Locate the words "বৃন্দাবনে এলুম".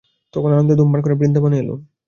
1.15-1.79